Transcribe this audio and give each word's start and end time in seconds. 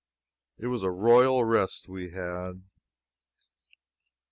It 0.57 0.65
was 0.65 0.81
a 0.81 0.89
royal 0.89 1.45
rest 1.45 1.87
we 1.87 2.09
had. 2.09 2.63